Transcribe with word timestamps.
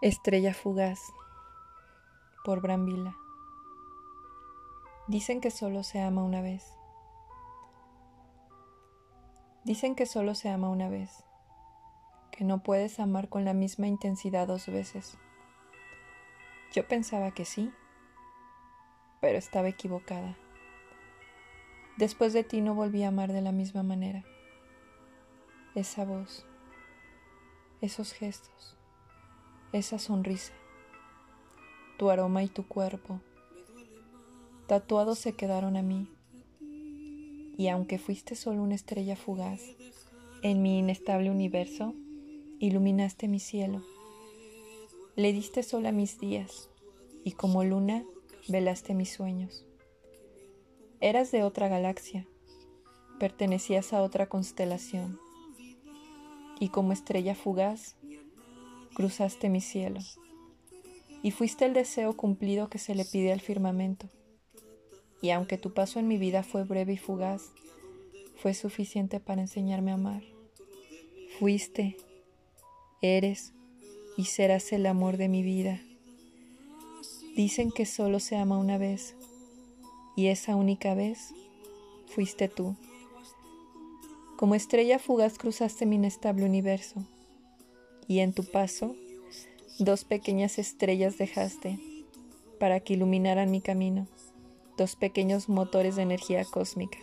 Estrella 0.00 0.54
fugaz 0.54 1.00
por 2.44 2.60
Brambila. 2.60 3.16
Dicen 5.08 5.40
que 5.40 5.50
solo 5.50 5.82
se 5.82 6.00
ama 6.00 6.22
una 6.22 6.40
vez. 6.40 6.72
Dicen 9.64 9.96
que 9.96 10.06
solo 10.06 10.36
se 10.36 10.50
ama 10.50 10.68
una 10.68 10.88
vez, 10.88 11.24
que 12.30 12.44
no 12.44 12.62
puedes 12.62 13.00
amar 13.00 13.28
con 13.28 13.44
la 13.44 13.54
misma 13.54 13.88
intensidad 13.88 14.46
dos 14.46 14.68
veces. 14.68 15.18
Yo 16.72 16.86
pensaba 16.86 17.32
que 17.32 17.44
sí, 17.44 17.72
pero 19.20 19.36
estaba 19.36 19.66
equivocada. 19.66 20.36
Después 21.96 22.32
de 22.32 22.44
ti 22.44 22.60
no 22.60 22.76
volví 22.76 23.02
a 23.02 23.08
amar 23.08 23.32
de 23.32 23.42
la 23.42 23.50
misma 23.50 23.82
manera. 23.82 24.22
Esa 25.74 26.04
voz, 26.04 26.46
esos 27.80 28.12
gestos 28.12 28.77
esa 29.72 29.98
sonrisa, 29.98 30.52
tu 31.98 32.08
aroma 32.08 32.42
y 32.42 32.48
tu 32.48 32.66
cuerpo, 32.66 33.20
tatuados 34.66 35.18
se 35.18 35.34
quedaron 35.34 35.76
a 35.76 35.82
mí. 35.82 36.08
Y 37.58 37.68
aunque 37.68 37.98
fuiste 37.98 38.34
solo 38.34 38.62
una 38.62 38.76
estrella 38.76 39.16
fugaz, 39.16 39.60
en 40.42 40.62
mi 40.62 40.78
inestable 40.78 41.30
universo, 41.30 41.94
iluminaste 42.60 43.28
mi 43.28 43.40
cielo. 43.40 43.82
Le 45.16 45.32
diste 45.32 45.62
sol 45.62 45.84
a 45.86 45.92
mis 45.92 46.18
días, 46.18 46.70
y 47.24 47.32
como 47.32 47.64
luna, 47.64 48.04
velaste 48.48 48.94
mis 48.94 49.12
sueños. 49.12 49.66
Eras 51.00 51.30
de 51.30 51.42
otra 51.42 51.68
galaxia, 51.68 52.26
pertenecías 53.18 53.92
a 53.92 54.02
otra 54.02 54.28
constelación, 54.28 55.18
y 56.58 56.70
como 56.70 56.92
estrella 56.92 57.34
fugaz, 57.34 57.97
cruzaste 58.98 59.48
mi 59.48 59.60
cielo, 59.60 60.00
y 61.22 61.30
fuiste 61.30 61.64
el 61.64 61.72
deseo 61.72 62.16
cumplido 62.16 62.68
que 62.68 62.78
se 62.78 62.96
le 62.96 63.04
pide 63.04 63.32
al 63.32 63.40
firmamento. 63.40 64.08
Y 65.22 65.30
aunque 65.30 65.56
tu 65.56 65.72
paso 65.72 66.00
en 66.00 66.08
mi 66.08 66.18
vida 66.18 66.42
fue 66.42 66.64
breve 66.64 66.94
y 66.94 66.96
fugaz, 66.96 67.52
fue 68.42 68.54
suficiente 68.54 69.20
para 69.20 69.40
enseñarme 69.40 69.92
a 69.92 69.94
amar. 69.94 70.24
Fuiste, 71.38 71.96
eres 73.00 73.52
y 74.16 74.24
serás 74.24 74.72
el 74.72 74.84
amor 74.84 75.16
de 75.16 75.28
mi 75.28 75.44
vida. 75.44 75.80
Dicen 77.36 77.70
que 77.70 77.86
solo 77.86 78.18
se 78.18 78.34
ama 78.34 78.58
una 78.58 78.78
vez, 78.78 79.14
y 80.16 80.26
esa 80.26 80.56
única 80.56 80.94
vez 80.94 81.32
fuiste 82.08 82.48
tú. 82.48 82.74
Como 84.36 84.56
estrella 84.56 84.98
fugaz 84.98 85.38
cruzaste 85.38 85.86
mi 85.86 85.94
inestable 85.94 86.44
universo 86.44 87.06
y 88.08 88.20
en 88.20 88.32
tu 88.32 88.42
paso 88.42 88.96
dos 89.78 90.04
pequeñas 90.04 90.58
estrellas 90.58 91.18
dejaste 91.18 91.78
para 92.58 92.80
que 92.80 92.94
iluminaran 92.94 93.50
mi 93.50 93.60
camino, 93.60 94.08
dos 94.76 94.96
pequeños 94.96 95.48
motores 95.48 95.94
de 95.94 96.02
energía 96.02 96.44
cósmica, 96.44 96.98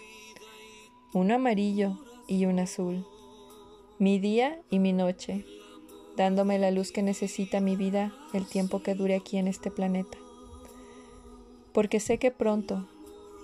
uno 1.13 1.35
amarillo 1.35 1.97
y 2.27 2.45
un 2.45 2.59
azul, 2.59 3.05
mi 3.99 4.19
día 4.19 4.59
y 4.69 4.79
mi 4.79 4.91
noche, 4.91 5.45
dándome 6.17 6.59
la 6.59 6.71
luz 6.71 6.91
que 6.91 7.03
necesita 7.03 7.61
mi 7.61 7.77
vida 7.77 8.13
el 8.33 8.45
tiempo 8.45 8.81
que 8.81 8.95
dure 8.95 9.15
aquí 9.15 9.37
en 9.37 9.47
este 9.47 9.71
planeta. 9.71 10.17
Porque 11.71 11.99
sé 11.99 12.17
que 12.17 12.31
pronto, 12.31 12.89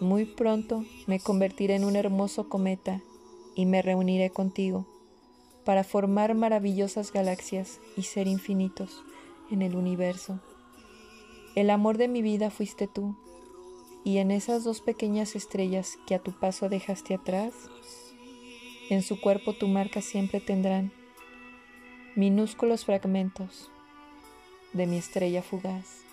muy 0.02 0.26
pronto, 0.26 0.84
me 1.06 1.20
convertiré 1.20 1.76
en 1.76 1.86
un 1.86 1.96
hermoso 1.96 2.50
cometa 2.50 3.02
y 3.56 3.66
me 3.66 3.82
reuniré 3.82 4.30
contigo 4.30 4.88
para 5.66 5.84
formar 5.84 6.34
maravillosas 6.36 7.12
galaxias 7.12 7.80
y 7.96 8.04
ser 8.04 8.28
infinitos 8.28 9.04
en 9.52 9.62
el 9.62 9.76
universo. 9.76 10.40
El 11.56 11.70
amor 11.70 11.98
de 11.98 12.08
mi 12.08 12.22
vida 12.22 12.50
fuiste 12.50 12.88
tú, 12.88 13.16
y 14.04 14.18
en 14.18 14.32
esas 14.32 14.64
dos 14.64 14.82
pequeñas 14.82 15.36
estrellas 15.36 15.98
que 16.08 16.16
a 16.16 16.20
tu 16.20 16.32
paso 16.32 16.70
dejaste 16.70 17.14
atrás, 17.14 17.54
en 18.90 19.04
su 19.04 19.20
cuerpo 19.22 19.54
tu 19.54 19.68
marca 19.68 20.02
siempre 20.02 20.42
tendrán 20.42 20.92
minúsculos 22.16 22.86
fragmentos 22.86 23.72
de 24.74 24.86
mi 24.86 24.98
estrella 24.98 25.42
fugaz. 25.42 26.11